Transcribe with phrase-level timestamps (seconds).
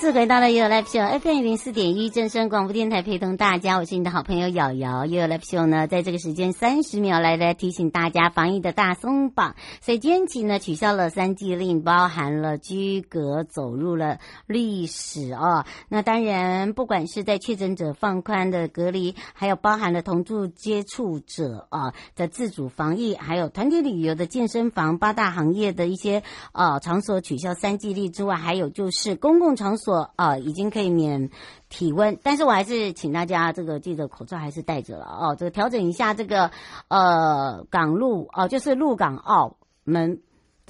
[0.00, 5.04] 次回到了 You Live Show FM 零四点一正声广播电台，陪同大家，我是你的好朋友瑶瑶。
[5.04, 9.56] You Live Show 呢，在这个时间三十秒来来提醒大家防疫的大松绑。
[9.82, 15.66] 所以今天起呢，取消了三季令，包含了居隔走入了历史哦。
[15.90, 26.22] 那当然，不管是在确诊者放宽的隔离，还有包含了同住接触者啊的自主防疫，还有团体旅游的健身房八大行业的一些
[26.52, 29.89] 呃场所取消三季令之外，还有就是公共场所。
[29.90, 31.30] 所啊，已经可以免
[31.68, 35.34] 体温，但是我还是请大家这个记得口罩还是戴着了哦。
[35.36, 36.52] 这个调整一下这个
[36.86, 40.20] 呃港路哦，就是陆港澳门。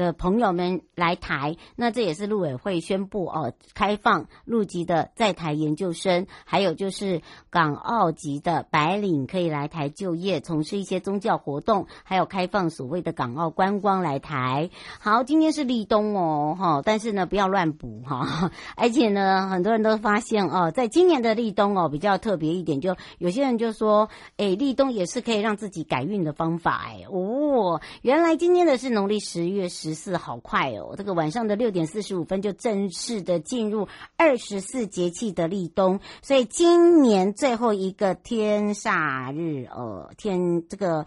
[0.01, 7.21] 的朋友们来台，那这也是陆委会宣布哦，开放陆籍的在台研究生，还有就是
[7.51, 14.71] 港澳籍的白领可以来台就业，从事一些宗教活动，还有开放所谓的港澳观光来台。
[15.01, 29.90] 好，今天是立冬哦，哈，但是呢不要乱补哈， 而且呢很多人都发现哦，在今年的立冬哦比较特别一点，就有些人就说，哎，立冬也是可以让自己改运的方法，哎，哦，原来今天的是农历十月十。
[29.91, 41.05] 十四好快哦，这个晚上的六点四十五分就正式的进入二十四节气的立冬，所以今年最后一个天煞日，呃，天这个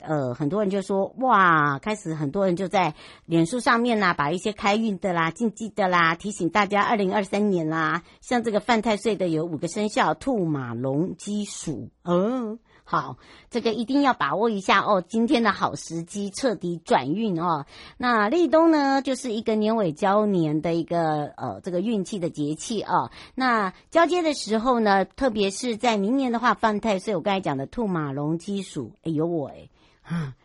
[0.00, 2.94] 呃，很多人就说哇，开始很多人就在
[3.26, 12.60] 脸书上面啦，把一些开运的啦、禁忌的啦，提醒大家二零二三年啦，像这个犯太岁的有五个生肖：兔、马、龙、鸡、鼠，嗯。
[12.90, 13.18] 好，
[13.50, 17.64] 这个一定要把握一下哦，今天的好时机，彻底转运哦。
[17.98, 23.12] 那立冬呢，就是一个年尾交年的一个呃这个运气的节气哦。
[23.36, 29.68] 那交接的时候呢，特别是在明年的话，犯太岁，我刚才讲的兔马龙鸡鼠，哎呦我哎。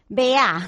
[0.07, 0.61] 没啊，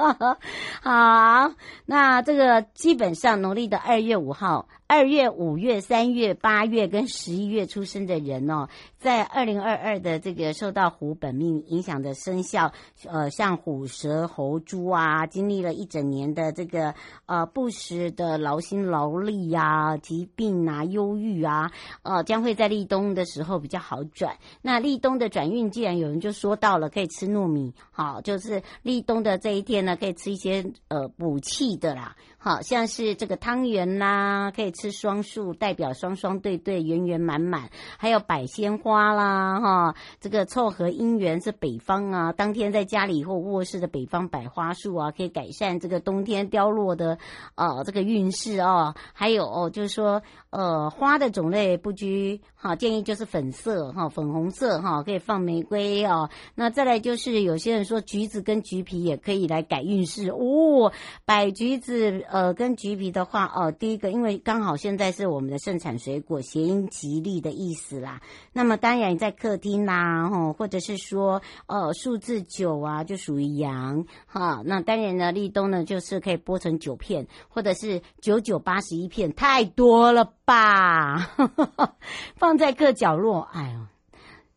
[0.80, 1.52] 好，
[1.84, 8.68] 那这个基本上农历的二月五号、二月、五月、三月、八月跟十一月出生的人哦，
[8.98, 12.72] 在二零二二的这个受到虎本命影响的生肖，
[13.06, 16.94] 呃，像虎、蛇、猴、猪啊，经历了一整年的这个
[17.26, 21.70] 呃不时的劳心劳力呀、疾病啊、忧郁啊，
[22.02, 24.36] 呃，将会在立冬的时候比较好转。
[24.62, 28.62] 那立冬的转运，既然有人就说到了，可以吃糯米，好，就是。
[28.82, 47.16] 立冬的这一天呢，可以吃一些呃补气的啦，好像是这个汤圆啦，可以吃双数，代表双双对对，圆圆满满，还有百鲜花啦，哈，这个凑合姻缘是北方啊，当天在家里或卧室的北方摆花束啊，可以改善这个冬天凋落的
[47.54, 58.44] 呃这个运势哦，还有，就是说呃花的种类不拘，好建议就是粉色哈，粉红色哈，可以放玫瑰哦，那再来就是有些人说橘子。
[58.44, 60.92] 跟橘皮也可以来改运势哦。
[61.24, 68.20] 摆橘子，呃，跟橘皮的话，哦，第一个，因为刚好现在是我们的盛产水果，谐音吉利的意思啦。
[68.52, 74.62] 那么当然在客厅啦，哈，或者是说，呃，数字九啊，就属于阳，哈。
[74.64, 81.30] 那当然呢，立冬呢，就是可以剥成九片，或者是九九八十一片，太多了吧？
[82.34, 83.93] 放在各角落，哎呦。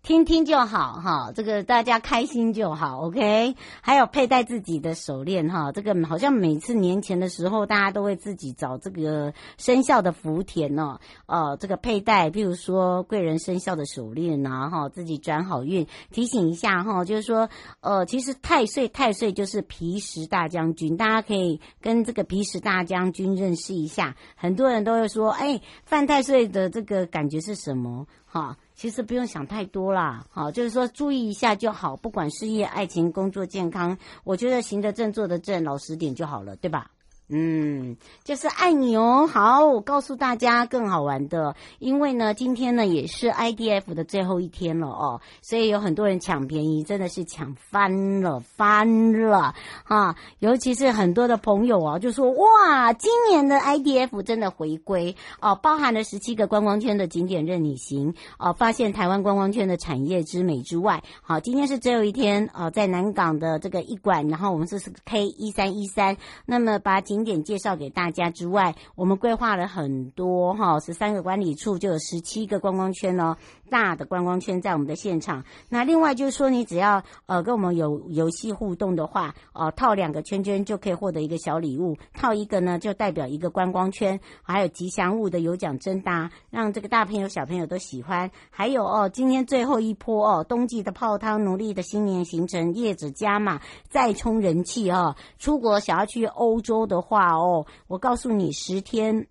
[0.07, 3.57] 听听就好哈，这个大家开心就好，OK。
[3.81, 15.85] 还有佩戴自己的手链哈，这个好像每次年前的时候，大家都会自己找这个生肖的福田哦，呃，这个佩戴，譬如说贵人生肖的手链呐，哈，自己转好运。
[16.09, 17.50] 提醒一下哈，就是说，
[17.81, 24.15] 呃，其实太岁太岁就是皮实大将军，大家可以跟这个皮实大将军认识一下。
[24.38, 28.07] 很多人都会说，哎，犯太岁的这个感觉是什么？
[28.25, 28.56] 哈。
[28.77, 36.91] 其实不用想太多啦，好，就是说注意一下就好，不管事业、爱情、工作、健康，我觉得行得正、坐得正，老实点就好了，对吧？
[37.29, 39.27] 嗯，就是爱你哦。
[39.27, 49.53] 好，我告诉大家更好玩的，因为呢，今天呢也是 IDF 的最后一天了哦，所以有很多人抢便宜，真的是抢翻了，翻了
[49.83, 50.15] 啊！
[50.39, 66.15] 尤其是很多的朋友啊，就说哇，今年的 IDF 真的回归哦，包含了十七个观光圈的景点任你行哦，发现台湾观光圈的产业之美之外，好，今天是最后一天哦，在南港的这个一馆，然后我们这是 K 一三一三，
[66.45, 73.36] 那么把景景点介绍给大家之外，我们规划了很多哈，十三个管理处就有十七个观光圈哦，
[73.68, 75.44] 大的观光圈在我们的现场。
[75.69, 88.31] 那另外就是说，你只要呃跟我们有游戏互动的话，呃套两个圈圈就可以获得一个小礼物，套一个呢就代表一个观光圈，还有吉祥物的有奖征答，让这个大朋友小朋友都喜欢。
[88.50, 97.36] 还有哦，今天最后一波哦，冬季的泡汤，农历的新年行程，叶子加码再冲人气哦，出国想要去欧洲的话。
[97.36, 99.28] 哦，我告诉你，十天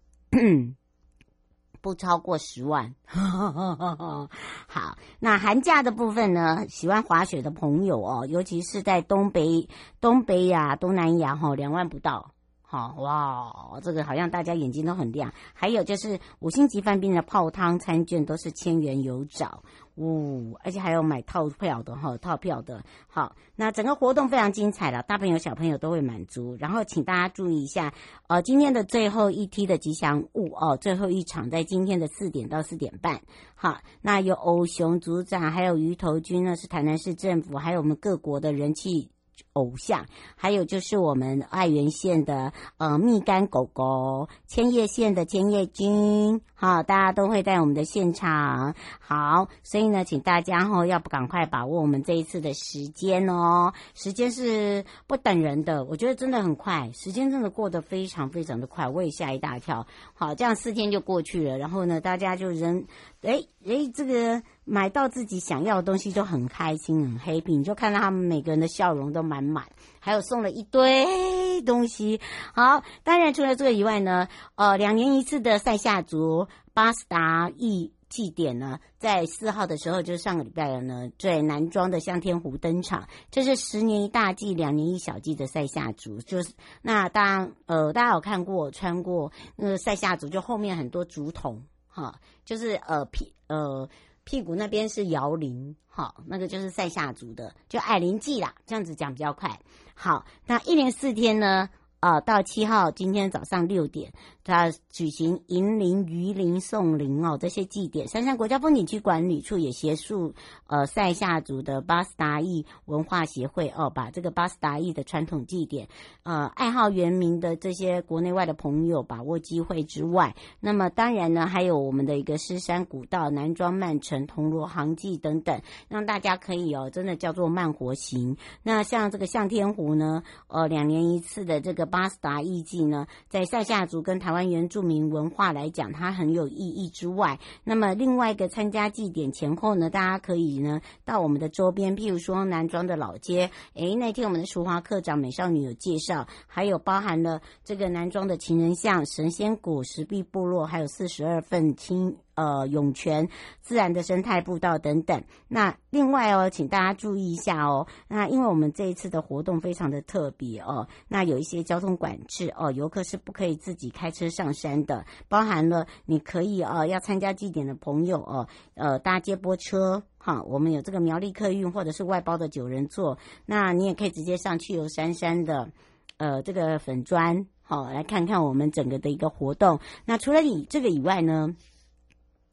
[1.86, 2.92] 不超过十万。
[3.06, 6.66] 好，那寒假的部分呢？
[6.68, 9.68] 喜欢滑雪的朋友哦，尤其是在东北、
[10.00, 12.32] 东北亚、东南亚，哈，两万不到。
[12.68, 15.32] 好哇，这个好像大家眼睛都很亮。
[15.54, 19.62] 还有就是五星级饭店的泡汤餐券都是千元有找。
[19.94, 22.84] 呜、而且还有买套票的哈，套票的。
[23.06, 26.54] 好，那整个活动非常精彩了，大朋友小朋友都会满足。
[26.60, 27.94] 然后请大家注意一下，
[28.28, 33.22] 呃，今天的最后一梯的吉祥物哦，最后一场在今天的四点到四点半。
[33.54, 39.10] 好，那有欧熊组长，还有鱼头君呢，是台南市政府，还有我们各国的人气。
[39.52, 40.06] 偶像，
[40.36, 48.74] 还有就是我们爱媛县的呃蜜柑狗狗，千叶县的千叶君，好，大家都会在我们的现场。
[48.98, 59.86] 好，所以呢，请大家哈要不赶快把握我们这一次的时间哦，时间是不等人的，我觉得真的很快，时间真的过得非常非常的快，我也吓一大跳。
[60.14, 62.86] 好，这样四天就过去了，然后呢，大家就人。
[63.22, 69.64] 哎哎，这个买到自己想要的东西就很开心，很 happy，你就看到他们每个人的笑容都满满，
[70.06, 72.20] 还有送了一堆东西。
[72.54, 83.08] 好，当然除了这个以外呢，呃，两年一次的赛夏族巴斯达意祭典呢，在四号的时候，就是上个礼拜了呢，在南庄的向天湖登场。
[83.32, 91.64] 这是十年一大祭，两年一小祭的赛夏族，就是那大家呃，大家有看过穿过那个赛夏族，就后面很多竹筒。
[91.88, 92.14] 哈，
[92.44, 93.88] 就是呃屁呃
[94.22, 99.58] 屁股那边是摇铃，哈，那个就是赛夏族的，就矮灵祭啦，这样子讲比较快。
[99.98, 101.70] 好，那一连四天呢？
[102.00, 104.12] 啊，到七号今天早上六点，
[104.46, 108.06] 他举行迎灵、鱼灵、送灵哦，这些祭典。
[108.06, 110.34] 杉山国家风景区管理处也协助
[110.68, 115.88] 呃塞夏族的巴斯达裔文化协会哦，把这个巴斯达裔的传统祭典，
[116.22, 128.36] 呃，爱好原民的这些国内外的朋友把握机会之外，那么当然呢，还有我们的一个狮山古道、南庄慢城、铜锣行祭等等，让大家可以哦，真的叫做慢活行。
[128.62, 131.84] 那像这个向天湖呢，呃，两年一次的这个。
[131.86, 152.16] 巴斯达艺祭呢，在塞夏族跟台湾原住民文化来讲，它很有意义之外，那么另外一个参加祭典前后呢，大家可以呢到我们的周边，譬如说南庄的老街，诶，那天我们的淑华课长美少女有介绍，还有包含了这个南庄的情人像、神仙谷、石壁部落，还有四十二份亲。
[152.36, 153.26] 呃，涌泉、
[153.62, 155.24] 自然的生态步道等等。
[155.48, 157.86] 那另外哦，请大家注意一下哦。
[158.08, 165.02] 那因为我们这一次的活动非常的特别哦，那有一些交通管制哦，游客是不可以自己开车上山的。
[165.28, 173.16] 包含了你可以哦，要参加祭典的朋友哦，呃，搭接驳车哈，我们有这个苗栗客运或者是外包的九人座。
[173.46, 175.70] 那你也可以直接上去游山山的
[176.18, 179.80] 呃这个粉砖，好来看看我们整个的一个活动。
[180.04, 181.56] 那除了你这个以外呢？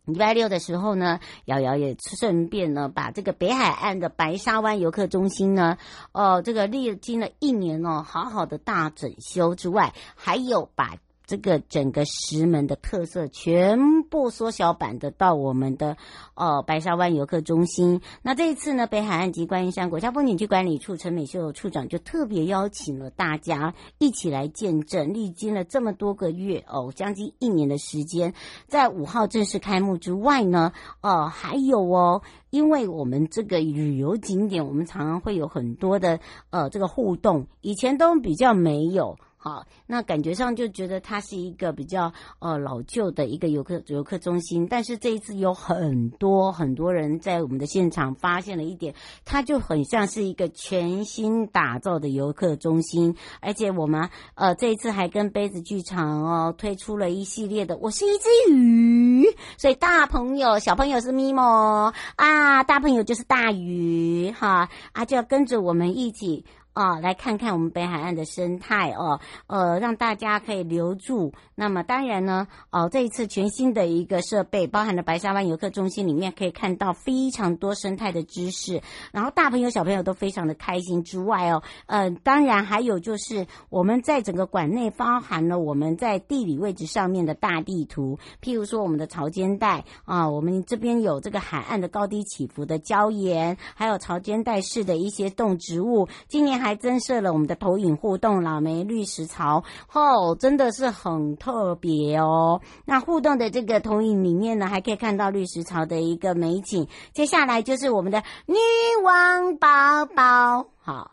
[0.06, 5.78] 礼拜六的时候呢，瑶瑶也顺便呢，把这个北海岸的白沙湾游客中心呢，
[6.12, 10.98] 哦，这个历经了一年哦，好好的大整修之外，还有把。
[11.26, 15.98] 这个整个石门的特色全部缩小版的到我们的
[16.36, 18.02] 呃白沙湾游客中心。
[18.22, 28.34] 那这一次呢，北海岸及观音山国家风景区管理处陈美秀处长就特别邀请了大家一起来见证，历经了这么多个月哦，将近一年的时间，
[28.68, 39.18] 在五号正式开幕之外呢，哦、呃，还有哦，因为我们这个旅游景点，我们常常会有很多的呃这个互动，以前都比较没有。
[39.44, 48.96] 好，那感觉上就觉得它是一个比较呃老旧的一个游客游客中心，但是这一次有很多很多人在我们的现场发现了一点，
[49.26, 59.26] 它就很像是一个全新打造的游客中心，而且我们呃这一次还跟杯子剧场哦推出了一系列的我是一只鱼，
[59.58, 64.70] 所以大朋友小朋友是咪蒙啊，大朋友就是大鱼哈。
[64.94, 66.46] 啊，就要跟着我们一起。
[66.74, 71.32] 啊，来看看我们北海岸的生态哦，呃，让大家可以留住。
[71.54, 96.63] 那么当然呢，哦，这一次全新的一个设备，包含了白沙湾游客中心里面可以看到非常多生态的知识，然后大朋友小朋友都非常的开心之外哦，呃，当然还有就是我们在整个馆内包含了我们在地理位置上面的大地图，譬如说我们的潮间带啊，我们这边有这个海岸的高低起伏的礁岩，还有潮间带式的一些动植物，今年。
[96.64, 102.62] 还增设了我们的投影互动老梅绿石槽，吼，真的是很特别哦。
[102.86, 106.88] 那互动的这个投影里面呢，还可以看到绿石槽的一个美景。
[107.14, 108.56] 接下来就是我们的女
[109.04, 111.13] 王宝宝，好。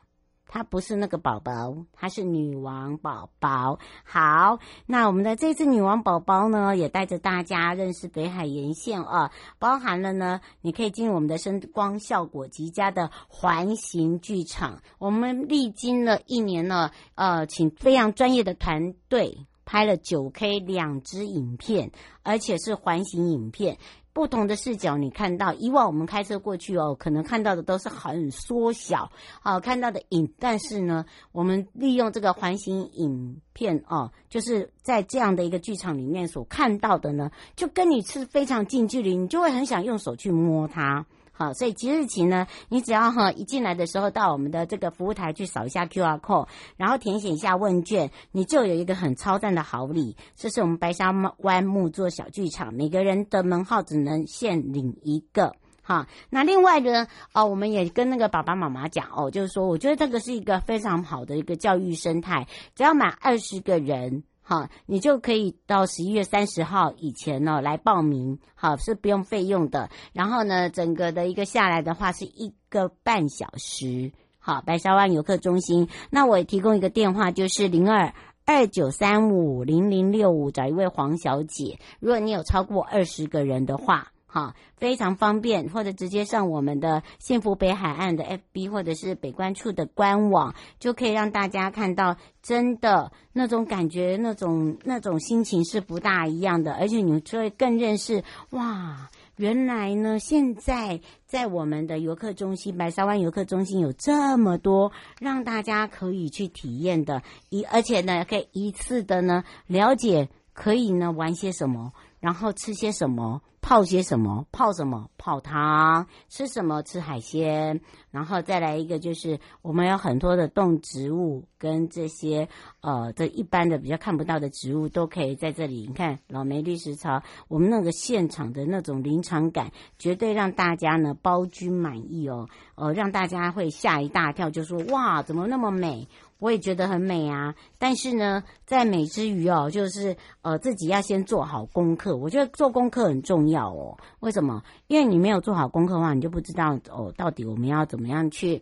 [0.53, 3.79] 她不是那个宝宝，她是女王宝宝。
[4.03, 9.31] 好，那我们的这次女王宝宝呢，也带着大家认识北海沿线啊，
[9.61, 14.83] 包含了呢，你可以进入我们的声光效果极佳的环形剧场。
[14.99, 21.93] 我们历经了一年呢，呃，请非常专业的团队拍了九 K 两支影片，
[22.25, 23.79] 而且是环形影片。
[24.13, 30.33] 不同的视角，你看到以往我们开车过去哦，可能看到的都是很缩小，好、看到的影。
[30.39, 41.07] 但是呢，我们利用这个环形影片哦，就是在这样的一个剧场里面所看到的呢，就跟你是非常近距离，你就会很想用手去摸它。
[41.41, 50.19] 好，所以即日起呢，你只要哈一进来的时候到我们的这个服务台去扫一下 QR code，然后填写一下问卷，你就有一个很超赞的好礼。
[50.37, 55.57] 这是我们白沙湾木作小剧场，每个人的门号只能限领一个。
[55.83, 64.25] 哈，那另外呢，哦，我们也跟那个爸爸妈妈讲哦，就是说，我觉得这个是一个非常好的一个教育生态，只要满二十个人。
[64.51, 69.89] 好，你就可以到十一月三十号以前呢来报名，好，是不用费用的。
[70.13, 74.11] 然后呢，整个的一个下来的话是一个半小时。
[74.41, 78.13] 好，白沙湾游客中心，那我也提供一个电话，就是零二
[78.45, 81.79] 二九三五零零六五，找一位黄小姐。
[82.01, 84.11] 如果你有超过二十个人的话。
[84.33, 113.43] 好，非常方便，或者直接上我们的幸福北海岸的 FB 或者是北关处的官网，就可以让大家看到真的那种感觉，那种那种心情是不大一样的，而且你就会更认识哇，原来呢，现在在我们的游客中心白沙湾游客中心有这么多让大家可以去体验的，一而且呢可以一次的呢了解，可以呢玩些什么，然后吃些什么。
[113.63, 114.47] 泡些什么？
[114.53, 115.11] 泡什么？
[115.19, 116.07] 泡汤。
[116.31, 116.83] 吃什么？
[116.83, 117.83] 吃海鲜。
[118.11, 122.49] 然后再来一个，就是我们有很多的动植物跟这些
[122.81, 125.87] 呃，这一般的比较看不到的植物都可以在这里。
[125.87, 132.49] 你看老梅绿石槽，我们那个现场的那种临场感，绝对让大家呢包君满意哦。
[132.77, 136.09] 呃，让大家会吓一大跳，就说哇，怎么那么美？
[136.41, 142.17] 我也觉得很美啊，但是呢，在美之余哦，就是呃自己要先做好功课。
[142.17, 143.97] 我觉得做功课很重要哦。
[144.19, 144.63] 为什么？
[144.89, 148.61] 因为你没有做好功课的话，你就不知道哦，到底我们要怎么样去。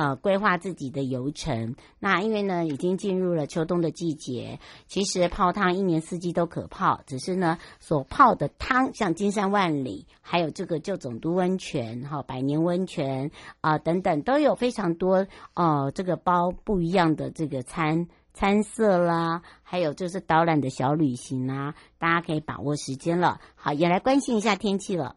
[0.00, 1.76] 呃，规划自己的游程。
[1.98, 13.30] 那因为呢，已经进入了秋冬的季节，其实泡汤一年四季都可泡，只是呢，所泡的汤像金山万里，还有这个旧总督温泉、哈百年温泉
[13.60, 23.38] 啊、等等，都有非常多呃这个包不一样的这个餐餐色啦，还有就是导览的小旅行啊，大家可以把握时间了。
[23.54, 25.16] 好，也来关心一下天气了。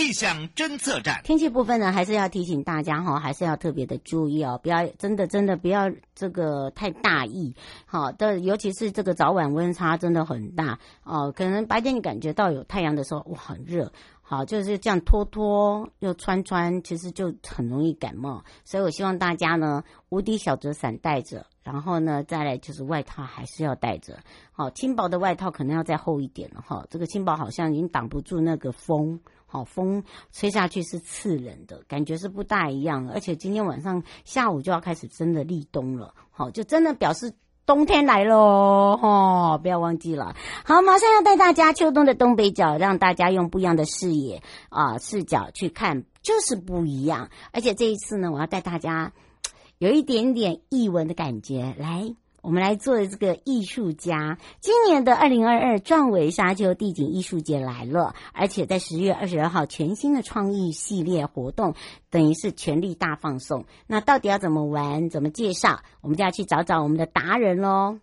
[0.00, 7.54] 气象侦测站，天气部分呢，还是要提醒大家哈，还是要特别的注意哦，不要真的真的不要这个太大意，
[7.84, 13.92] 好的，尤其是这个早晚温差真的很大哦，可能白天你感觉到有太阳的时候，哇，很热。
[14.22, 18.44] 好，就是这样脱脱又穿穿，其实就很容易感冒。
[18.64, 24.16] 所以我希望大家呢，无敌小折伞带着，然后呢，再来就是外套还是要带着。
[24.52, 26.86] 好，轻薄的外套可能要再厚一点了哈。
[26.88, 29.18] 这个轻薄好像已经挡不住那个风，
[29.50, 30.02] 好，风
[30.32, 33.10] 吹下去是刺人的感觉是不大一样。
[33.10, 37.34] 而且今天晚上下午就要开始真的立冬了，好，就真的表示。
[37.66, 39.60] 冬天来喽，哈、哦！
[39.62, 40.34] 不要忘记了。
[40.64, 47.30] 好，马上要带大家秋冬的东北角，让大家用不一样的视野啊视角去看，就是不一样。
[47.52, 49.12] 而且这一次呢，我要带大家
[49.78, 51.76] 有一点点艺文的感觉。
[51.78, 54.38] 来，我们来做这个艺术家。
[54.60, 61.74] 今年的二零二二壮维沙丘地景艺术节来了，而且在十月二十二号全新的创意系列活动，
[62.10, 63.64] 等于是全力大放送。
[63.86, 65.08] 那到底要怎么玩？
[65.10, 65.80] 怎么介绍？
[66.00, 67.98] 我们就要去找找我们的达人喽。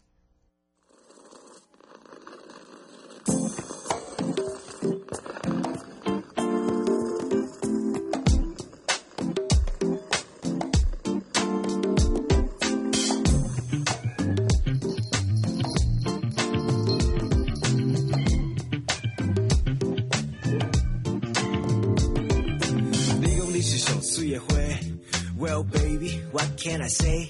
[26.68, 27.28] Can I say？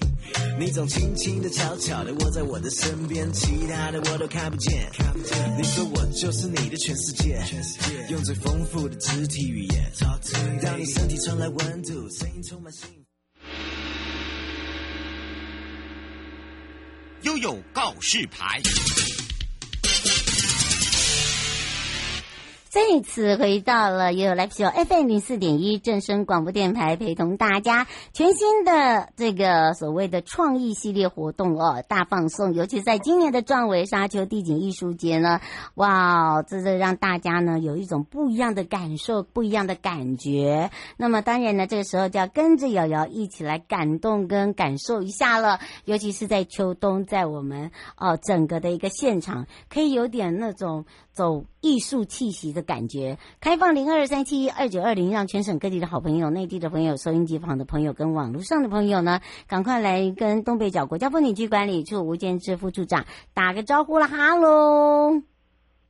[0.59, 4.89] 你总轻轻的、悄悄的窝在我的身边，其他的我都看不见。
[4.93, 5.57] 看不见。
[5.57, 8.07] 你说我就是你的全世界，全世界。
[8.09, 9.91] 用最丰富的肢体语言，
[10.61, 12.95] 让你身体传来温度，声音充满幸福。
[17.21, 18.59] 悠悠告示牌。
[22.77, 32.53] 再次回到了 You Live Show FM 零四点一正声广播电台，陪同大家全新的这个所谓的创意系列活动哦，大放送。
[32.53, 35.41] 尤其在今年的壮维沙丘地景艺术节呢，
[35.73, 40.69] 哇，这是让大家呢有一种不一样的感受，不一样的感觉。
[40.97, 45.59] 那么当然呢，这个时候就要跟着瑶瑶一起来感动跟感受一下了。
[45.85, 50.85] 尤其是在秋冬，在我们哦整个的一个现场，可以有点那种。
[51.17, 65.36] 走艺术气息的感觉，开放零二三七二九二零，让全省各地的好朋友、内地的朋友、收音机旁的朋友跟网络上的朋友呢，赶快来跟东北角国家风景区管理处吴建志副处长打个招呼了，哈喽。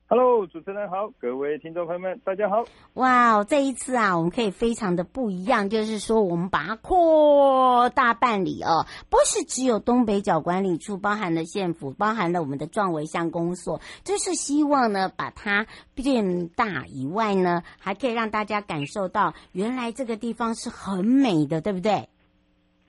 [0.09, 2.63] Hello，主持人好，各位听众朋友们，大家好。
[2.93, 22.07] 哇哦，这一次啊，我们可以非常的不一样，就是说我们把它扩大办理哦，不是只有东北角管理处，包含了县府，包含了我们的壮维乡公所，就是希望呢把它变大以外呢，还可以让大家感受到原来这个地方是很美的，对不对？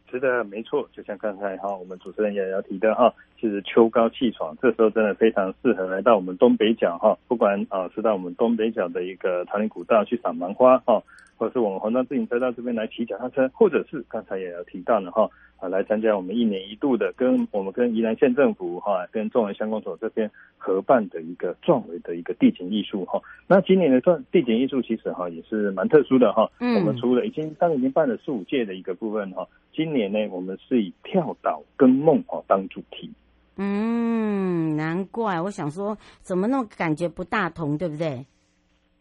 [0.09, 11.01] 是的，没错，就像刚才哈，我们主持人也要提的哈，其实秋高气爽，这时候真的非常适合来到我们东北角哈，不管啊是到我们东北角的一个桃林古道去赏芒花哈，
[11.37, 15.31] 或者是我们环状自行车道这边来骑脚踏车，或者是刚才也有提到的哈。
[15.61, 23.21] 啊，来参加我们一年一度的跟我们跟宜兰县政府哈，跟壮维乡公所这边合办的一个壮伟的一个地景艺术哈。
[23.49, 26.49] 那今年的壮地景艺术其实哈也是蛮特殊的哈。
[26.61, 26.77] 嗯。
[26.77, 33.11] 我们除了已经当已经办了四五届的一个部分哈，今年呢我们是以跳岛跟梦哈当主题。
[33.59, 38.25] 嗯，难怪我想说怎么那么感觉不大同，对不对？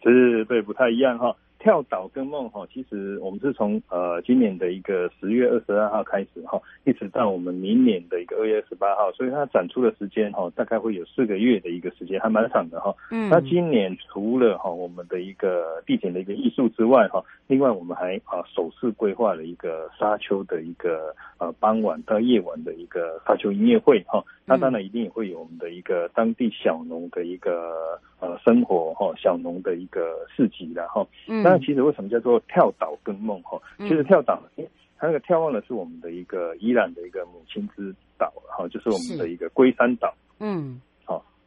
[0.04, 1.36] 是，对，不太一样哈。
[1.60, 12.94] 跳岛跟梦哈，其实我们是从呃今年的一个十月二十二号开始哈，一直到我们明年的一个二月十八号，所以它展出的时间哈，大概会有四个月的一个时间，还蛮长的哈。
[13.10, 13.28] 嗯。
[13.30, 24.24] 那今年除了哈我们的一个地点的一个艺术之外哈，另外我们还啊首次规划了一个沙丘的一个呃傍晚到夜晚的一个沙丘音乐会哈。
[24.50, 31.06] 那当然一定也会有我们的一个当地小农的一个呃生活哈，小农的一个市集的哈。
[31.28, 31.44] 嗯。
[31.44, 33.62] 那其实为什么叫做跳岛跟梦哈？
[33.80, 34.42] 其实跳岛，
[34.98, 40.16] 它那个眺望的是我们的一个伊朗的一个母亲之岛哈，就是我们的一个龟山岛。
[40.40, 40.87] 嗯，好，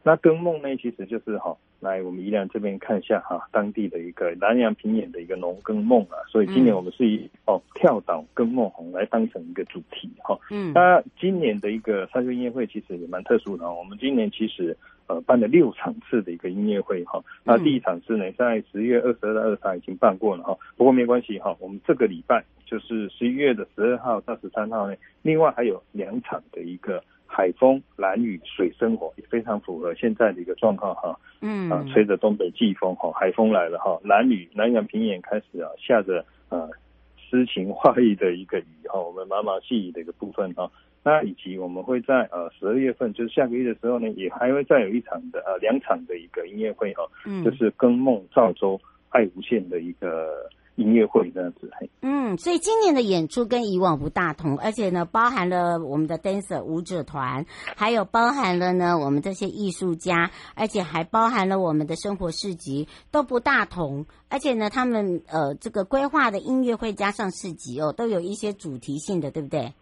[0.03, 6.17] 那耕梦呢，其实就是哈，来我们宜兰这边看一下哈，当地的一个南洋平原的一个农耕梦啊。
[6.29, 10.37] 所以今年我们是以哦跳岛耕梦红来当成一个主题哈。
[10.49, 14.75] 嗯，那今年的一个沙丘音乐会其实也蛮特殊的，我们今年其实。
[15.07, 36.69] 呃，办了六场次的一个音乐会哈，那第一场次呢，在十月二十二到二十三已经办过了哈，不过没关系哈，我们这个礼拜就是十一月的十二号到十三号呢，另外还有两场的一个海风、蓝雨、水生活，也非常符合现在的一个状况哈，嗯，啊，吹着东北季风哈，海风来了哈，蓝雨南洋平原开始啊下着呃
[37.17, 40.69] 诗情画意的一个雨哈，我们毛毛细雨的一个部分哈。
[41.03, 51.69] 那以及我们会在呃十二月份，就是下个月的时候呢，也还会再有一场的呃两场的一个音乐会哈，嗯，就是耕梦赵州爱无限的一个音乐会这样子。
[52.01, 69.73] 嗯，所以今年的演出跟以往不大同，而且呢，包含了我们的 dancer 舞者团，还有包含了呢我们这些艺术家，而且还包含了我们的生活市集都不大同，而且呢，他们呃这个规划的音乐会加上市集哦，都有一些主题性的，对不对？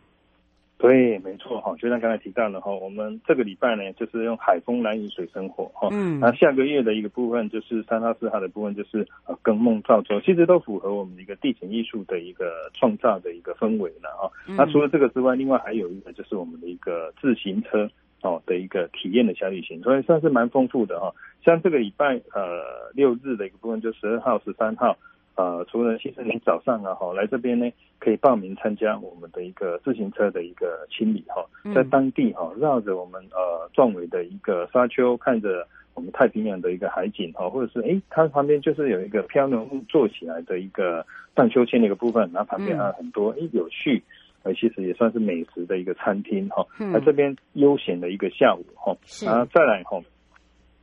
[0.79, 5.89] 对，没错哈，就像刚才提到的哈，我们这个礼拜呢，就是用海风来引水生活哈。
[5.91, 6.21] 嗯。
[6.21, 14.31] 那下个月的一个部分，就是三号四号的部分，就是呃更梦造舟，其实都符合我们的一个地景艺术的一个创造的一个氛围了哈。
[14.47, 17.89] 那除了这个之外，另外还有一个就是我们的一个自行车
[18.21, 21.13] 哦的一个体验的小旅行，所以算是蛮丰富的哈。
[21.43, 24.97] 像这个礼拜呃六日的一个部分，就十二号、十三号。
[25.35, 44.03] 呃，除了其实你早上啊，哈，来这边呢，可以报名参加我们的一个自行车的一个清理哈，在当地哈，绕着我们呃壮伟的一个沙丘，看着我们太平洋的一个海景哈，或者是诶，它旁边就是有一个漂流木做起来的一个荡秋千的一个部分，然后旁边还有很多诶有趣，
[44.43, 50.01] 呃，其实也算是美食的一个餐厅哈，在这边悠闲的一个下午哈，然后再来哈。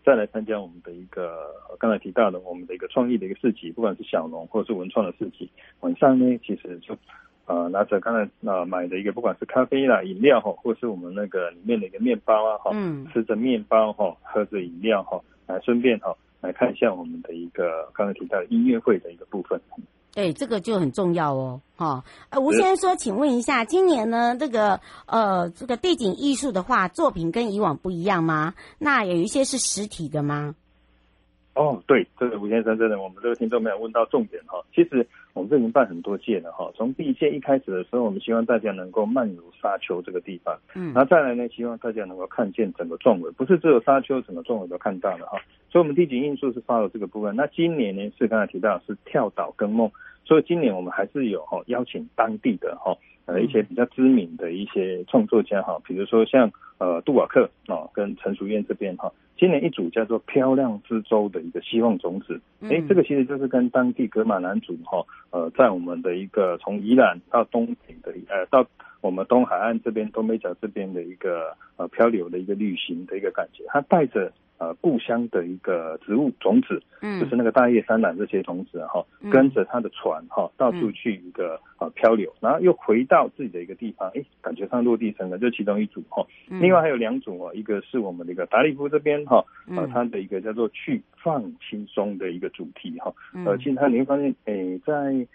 [0.07, 6.97] 再来参加我们的一个刚才提到的我们的一个创意的一个市集，不管是小农或者是文创的市集，晚上呢其实就
[7.47, 19.61] 呃拿着刚才呃买的一个不管是咖啡啦、饮料哈，或是我们那个里面的一个面包啊哈，嗯，吃着面包哈，喝着饮料哈，来顺便哈来看一下我们的一个刚才提到的音乐会的一个部分。
[20.17, 22.05] 对，这个就很重要哦，哈、哦。
[22.31, 28.55] 呃，吴先生说，请问一下，今年呢，这个呃，这个地景艺术的话，作品跟以往不一样吗？
[28.79, 30.55] 那有一些是实体的吗？
[31.53, 34.59] 哦，对，这个吴先生真的，我们这个听众没有问到重点哈。
[34.75, 36.73] 其实我们这已经办很多届了哈。
[36.75, 45.39] 从第一届一开始的时候，我们希望大家能够漫游沙丘这个地方，嗯，然后再来呢，希望大家能够看见整个壮伟，不是只有沙丘，整个壮伟都看到了哈。
[45.71, 47.37] 所以，我们地景因素是发了这个部分。
[47.37, 49.91] 那今年呢，是刚才提到是跳岛跟梦。
[50.27, 52.93] 所以今年我们还是有哈邀请当地的哈
[53.27, 68.67] 呃一些比较知名的一些创作家哈，比如说像呃杜瓦克啊跟陈淑燕这边哈，今年一组叫做漂亮之舟的一个希望种子，哎，这个其实就是跟当地格玛兰族哈呃在我们的一个从宜兰到东北的呃到
[69.01, 74.33] 我们东海岸这边东北角这边的一个呃漂流的一个旅行的一个感觉，它带着。
[74.59, 86.27] 呃，故乡的一个植物种子，嗯，就是那个大叶山榄这些种子哈，跟着他的船哈，到处去一个呃漂流，然后又回到自己的一个地方，哎，感觉上落地生根，这其中一组哈。
[86.49, 89.45] 另外还有两组哦，一个是我们的一个达利夫这边哈，
[89.77, 93.13] 呃，它的一个叫做去放轻松的一个主题哈。
[93.45, 95.27] 呃，其实它你会发现，哎，在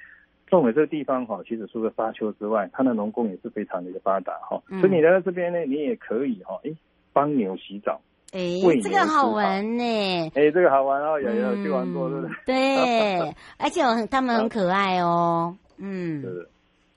[0.48, 4.60] 壮围这个地方哈，其实除了沙丘之外，它的农工也是非常的一个发达哈。
[4.80, 6.72] 所以你来到这边呢，你也可以哈，哎，
[7.14, 8.02] 帮牛洗澡。
[8.32, 8.40] 哎，
[8.82, 10.32] 这个好玩呢！
[10.36, 12.36] 哎，这个好玩哦，有有去玩过，对不对？
[12.46, 15.56] 对， 而且很他们很可爱哦。
[15.78, 16.50] 嗯， 是，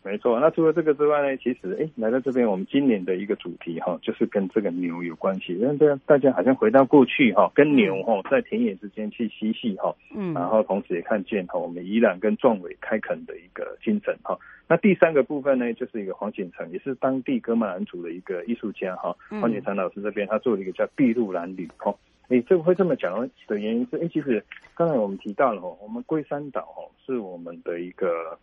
[0.05, 0.39] 没错。
[0.39, 5.55] 那除了这个之外呢，其实哎，来到这边，我们今年的一个主题哈，就是跟这个牛有关系。
[5.55, 9.97] 因为这样大家好像回到过去哈，跟牛哈在田野之间去嬉戏哈。
[10.15, 10.35] 嗯。
[10.35, 14.39] 然后同时也看见哈，我们宜兰跟壮伟开垦的一个精神哈。
[14.69, 19.17] 那第三个部分呢，就是一个黄锦成，也是当地哥玛兰族的一个艺术家哈。
[19.41, 21.95] 黄锦成老师这边，他做了一个叫筚路蓝缕哈。
[22.29, 24.43] 哎，这个会这么讲的原因是，诶，其实
[24.75, 28.39] 刚才我们提到了哈，我们龟山岛哈是我们的一个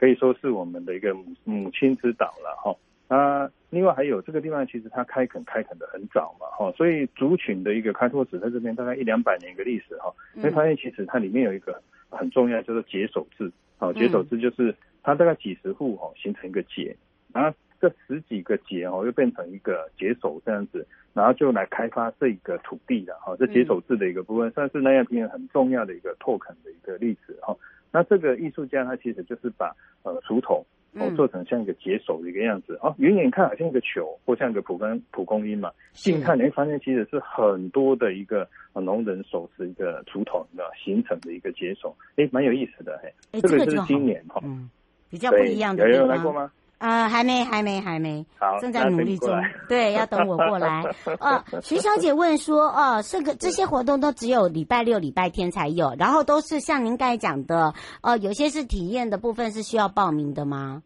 [0.00, 2.74] 可以说是我们的一个母母亲之岛了哈。
[3.14, 10.10] 啊，另外还有这个地方，其实它开垦开垦的很早嘛哈，所以族群的一个开拓史在这边大概一两百年一个历史哈。
[10.32, 13.52] 你会发现其实它里面有一个很重要，叫做结手制。
[13.76, 14.74] 好，结手制就是。
[15.02, 16.94] 它大概几十户哦，形成一个结，
[17.32, 23.34] 然后这十几个结哦，又变成一个结手这样子，然后就来开发这个土地的哈。
[23.38, 27.56] 这结手制的一个部分，算是南亚平原很重要的一个拓垦的一个例子哈。
[27.92, 43.12] 那这个艺术家他其实就是把呃竹筒哦做成像一个解手的一个样子哦，远远看好像一个球或像一个蒲公蒲公英嘛，近看你会发现其实是很多的一个农人手持一个竹筒的形成的一个解手，哎，蛮有意思的嘿。
[43.40, 44.42] 这个就是今年哈。
[45.08, 45.90] 比较不一样的。
[45.90, 46.52] 有有来过吗？
[46.80, 48.24] 啊、呃，还没，还没，还没。
[48.38, 49.30] 好，正在努力中。
[49.68, 50.82] 对，要等我过来。
[51.20, 60.82] 哦，徐小姐问说，哦、呃，这个这些活动都只有礼拜六、礼拜天才有，然后都是像您刚才讲的，呃，有些是体验的部分是需要报名的吗？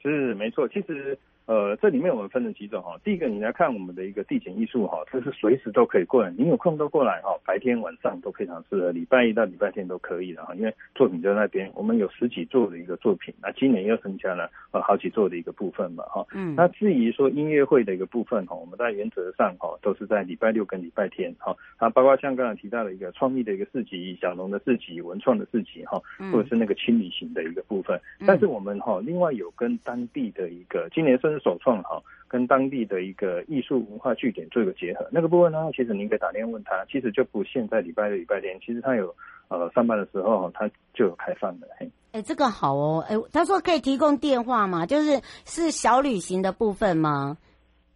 [0.00, 1.18] 是，没错，其实。
[1.50, 2.96] 呃，这里面我们分了几种哈。
[3.02, 10.54] 第一个，你来看我们的一个地景艺术哈，这是随时都可以过来，你有空都过来哈，白天晚上都非常适合，礼拜一到礼拜天都可以的哈。
[10.54, 16.24] 因为作品就在那边，我们有十几座的一个作品，那今年又增加了呃好几座的一个部分嘛哈。
[16.32, 16.54] 嗯。
[16.54, 21.52] 那至于说音乐会的一个部分哈，我们在原则上哈都是在礼拜六跟礼拜天哈。
[21.78, 28.00] 啊，包括像刚才提到的一个创意的一个市集、小农的市集、文创的市集哈，或者是那个轻旅行的一个部分。
[28.24, 39.14] 但是我们哈另外有跟当地的一个今年甚至首创哈，跟当地的一个艺术文化据点做一个结合，那个部分呢，其实您可以打电话问他，其实就不限在礼拜六、礼拜天，其实他有
[39.48, 41.66] 呃上班的时候，他就有开放的。
[41.78, 44.86] 嘿，哎，这个好哦，哎，他说可以提供电话吗？
[44.86, 47.36] 就是是小旅行的部分吗？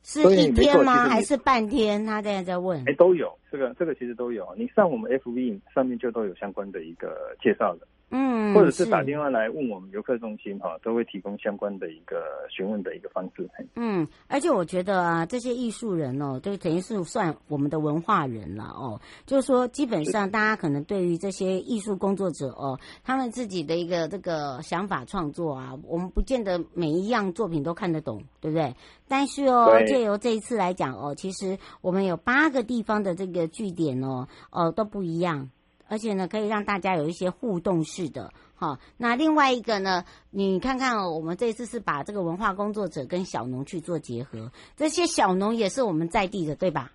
[0.03, 1.09] 是一天吗？
[1.09, 2.05] 还是半天？
[2.05, 2.79] 他现在在问。
[2.87, 4.47] 哎，都有，这个这个其实都有。
[4.55, 7.87] 你上我们 FV 上面就都有相关的一个介绍的。
[8.17, 13.51] 嗯，或者是打电话来问我们游客中心哈，都会提供相关的一个询问的一个方式。
[13.75, 19.01] 嗯，而且我觉得啊，这些艺术人哦，就等于是算我们的文化人了哦。
[19.27, 28.77] 就是说，基本上大家可能对于这些艺术工作者哦，他们自己的一个这个想法创作啊，我们不见得每一样作品都看得懂，对不对？
[29.09, 35.51] 但是哦，借由这一次来讲哦，其实我们有八个地方的这个据点哦，哦都不一样。
[35.89, 38.79] 而且呢，可以让大家有一些互动式的，哈。
[38.97, 46.93] 那另外一个呢，你看看哦，我们这次是把这个文化工作者跟小农去做结合，这些小农也是我们在地的，对吧？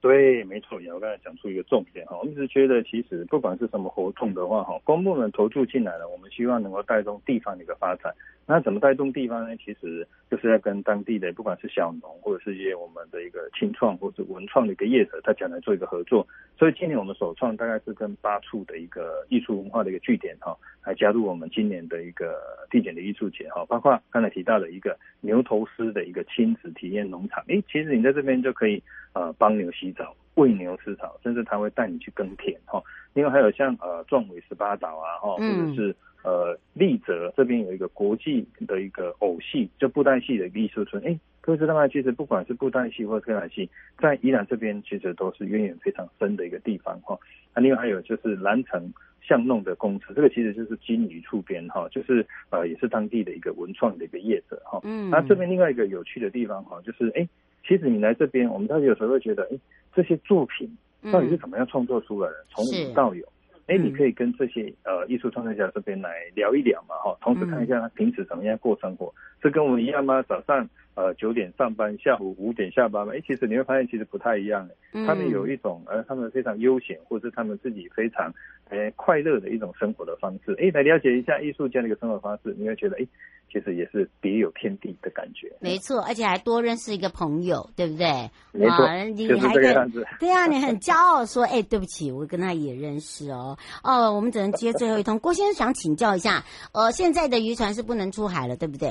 [0.00, 8.12] 对，没错，我刚才讲出一个重点哈，我们一直觉得其实不管是什么活动的话哈，公部门投注进来了，我们希望能够带动地方的一个发展。
[8.52, 9.56] 那怎么带动地方呢？
[9.56, 16.26] 其实就是要跟当地的不管是小农或者是一些我们的一个青创或者文创的一个业者，大家来做一个合作。
[16.58, 22.38] 所以今年我们首创大概是跟八处的一个艺术文化的一个据点哈，来加入我们今年的一个
[22.70, 27.42] 地点的艺术节哈，包括刚才提到的一个牛头狮的一个亲子体验农场。
[27.48, 28.82] 诶，其实你在这边就可以
[29.14, 32.82] 呃帮牛洗澡、喂牛吃草，甚至他会带你去耕田哈。
[33.14, 35.96] 另外还有像呃壮伟十八岛啊哈，或者是。
[36.24, 41.02] 呃，丽泽这边有一个国际的一个偶戏，就布袋戏的艺术村。
[41.04, 41.88] 哎，各位知道吗？
[41.88, 47.18] 其实不管是布袋戏或者歌仔戏，在宜兰这边其实都是渊源非常深的一个地方哈。
[47.54, 54.80] 那另外还有就是兰城巷弄的工程，这个其实就是金鱼触边哈，就是呃也是当地的一个文创的一个业者哈。
[54.84, 55.10] 嗯。
[55.10, 57.28] 那这边另外一个有趣的地方哈，就是哎，
[57.66, 59.58] 其实你来这边，我们到底有时候会觉得，哎，
[59.92, 60.70] 这些作品
[61.12, 62.44] 到底是怎么样创作出来的？
[62.50, 63.26] 从无到有。
[63.66, 70.22] 哎，你可以跟这些呃艺术创作者这边来聊一聊嘛，哈，同时看一下他平时怎么样过生活，是跟我们一样吗？
[70.22, 73.12] 早上呃九点上班，下午五点下班吗？
[73.14, 74.68] 哎，其实你会发现其实不太一样，
[75.06, 78.32] 他们有一种呃他们非常悠闲，或者是他们自己非常
[78.70, 80.56] 呃快乐的一种生活的方式。
[80.60, 83.06] 哎，来了解一下艺术家的一个生活方式，你会觉得哎。
[83.52, 88.30] 其实也是别有天地的感觉，没错，而且还多认识一个朋友，对不对？
[88.50, 90.06] 没错，你还这个样子。
[90.18, 93.58] 对啊，你很骄傲说， 哎，对不起，我跟他也认识哦。
[93.84, 95.18] 哦，我们只能接最后一通。
[95.18, 98.88] 郭先生想请教一下，呃，现在的渔船是不能出海了，对不对？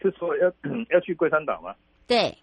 [0.00, 0.52] 哦，是说要
[0.90, 1.74] 要去龟山岛吗？
[2.06, 2.36] 对。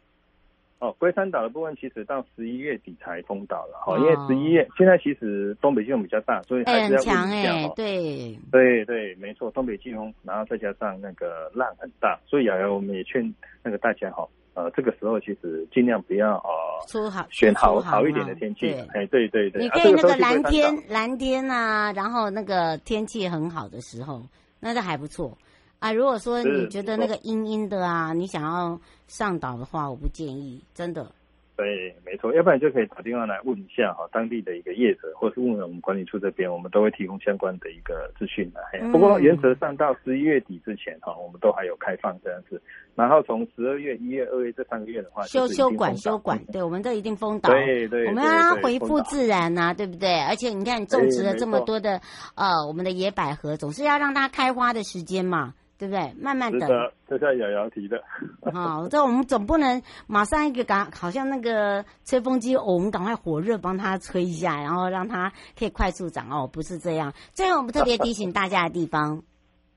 [0.80, 7.74] 哦，龟山岛的部分其实到十一月底才封岛了哈，因为十一月现在其实东北季风比较大，所以还是要问一下哈。
[7.76, 24.22] 对对对，没错，东北季风，然后再加上那个浪很大，所以瑶瑶我们也劝那个大家哈，呃，这个时候其实尽量不要呃出好选好好一点的天气，哎，对对对，你可以那个蓝天蓝天啊，然后那个天气很好的时候，
[24.60, 25.36] 那就还不错。
[25.80, 31.12] 啊，如果说你觉得那个阴阴的啊，你想要上岛的话，我不建议，真的。
[31.56, 38.62] 对，没错，要不然就可以打电话来问一下哈，当地的一个业者，或是问问我们管理处这边，我们都会提供相关的一个资讯的。
[38.80, 42.62] 嗯、不过原则上到十一月底之前哈，我们都还有开放这样子。
[42.94, 47.50] 然后从十二月、一月、二月这三个月的话，修修管修管， 对，我们都一定封岛。
[47.50, 50.22] 对对，我们要让它恢复自然呐、啊，对不对？
[50.26, 52.00] 而且你看，你种植了这么多的
[52.36, 55.56] 呃，我们的野百合，总是要让它开花的时间嘛。
[55.78, 56.14] 对不对？
[56.20, 56.70] 慢慢等。
[57.08, 58.04] 这是瑶瑶提的。
[58.52, 67.14] 好，这我们总不能马上一个赶，好像那个吹风机，哦，我们赶快火热帮它吹一下，然后让它可以快速长哦，不是这样。
[67.32, 69.24] 最后我们特别提醒大家的地方。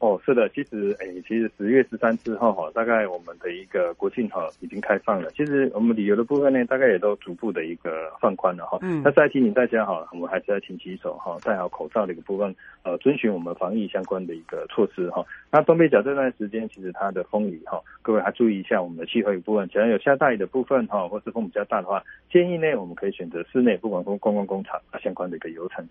[0.01, 5.31] 哦，是的，其实，诶，其实十月十三之后哈，大概我们的一个国庆哈已经开放了。
[5.33, 8.79] 其实我们旅游的部分呢，大概也都逐步的一个放宽了哈。
[8.81, 9.03] 嗯。
[9.05, 15.23] 那再提醒大家哈，我们还是要勤洗手哈，戴好口罩的一个部分，呃，遵循我们防疫相关的一个措施哈。
[15.51, 25.87] 那东北角这段时间，其实它的风雨哈，各位还注意一下我们的气候一部分，只要有下大雨的部分哈，或是风比较大的话，建议呢，我们可以选择室内，不管公公共工厂啊相关的一个游程。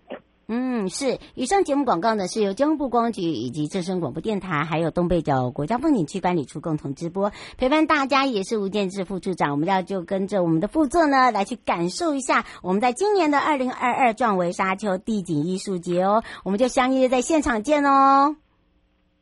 [0.52, 1.20] 嗯，是。
[1.36, 7.30] 以上节目广告呢，是由交通部观光局以及正声广播电台，还有东北角国家风景区管理处共同直播。
[7.56, 16.24] 陪伴大家也是吴建志副处长，我们要就跟着我们的副座呢，来去感受一下我们在今年的二零二二壮围沙丘地景艺术节哦。
[16.44, 18.34] 我们就相约在现场见哦。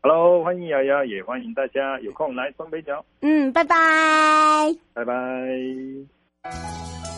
[0.00, 3.04] Hello，欢迎瑶瑶，也欢迎大家有空来东北角。
[3.20, 7.17] 嗯，拜拜，拜拜。